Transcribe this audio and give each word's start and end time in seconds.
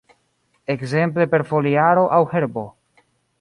Ekzemple 0.75 1.27
per 1.33 1.45
foliaro 1.51 2.07
aŭ 2.19 2.23
herbo. 2.33 2.65